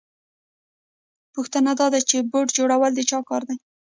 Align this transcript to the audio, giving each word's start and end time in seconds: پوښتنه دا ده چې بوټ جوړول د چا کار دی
پوښتنه 1.35 1.71
دا 1.79 1.87
ده 1.93 1.99
چې 2.09 2.17
بوټ 2.31 2.47
جوړول 2.57 2.91
د 2.95 2.99
چا 3.09 3.19
کار 3.29 3.41
دی 3.49 3.57